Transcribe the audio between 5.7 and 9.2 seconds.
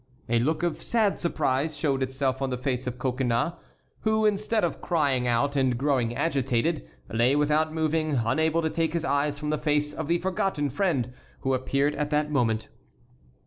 growing agitated, lay without moving, unable to take his